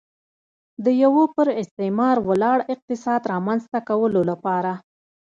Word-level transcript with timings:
د 0.83 0.85
یوه 1.03 1.23
پر 1.35 1.47
استثمار 1.61 2.15
ولاړ 2.29 2.57
اقتصاد 2.73 3.21
رامنځته 3.31 3.79
کولو 3.89 4.21
لپاره. 4.31 4.71